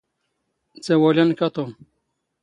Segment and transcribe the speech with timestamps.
[0.85, 1.71] ⵜⴰⵡⴰⵍⴰ ⵏⵏⴽ ⴰ ⵟⵓⵎ.